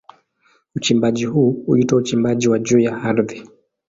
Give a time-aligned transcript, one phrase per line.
[0.75, 3.47] Uchimbaji huu huitwa uchimbaji wa juu ya ardhi.